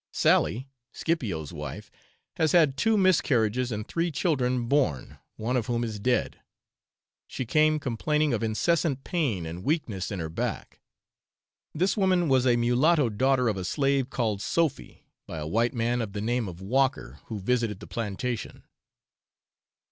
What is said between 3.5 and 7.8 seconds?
and three children born, one of whom is dead. She came